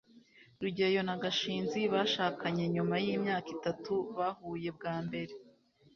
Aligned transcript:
rugeyo 0.61 1.01
na 1.07 1.15
gashinzi 1.23 1.79
bashakanye 1.93 2.63
nyuma 2.73 2.95
yimyaka 3.03 3.49
itatu 3.57 3.93
bahuye 4.17 4.69
bwa 4.77 4.95
mbere 5.05 5.33